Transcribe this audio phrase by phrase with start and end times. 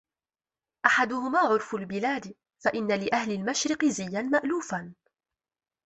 [0.85, 4.93] أَحَدُهُمَا عُرْفُ الْبِلَادِ فَإِنَّ لِأَهْلِ الْمَشْرِقِ زِيًّا مَأْلُوفًا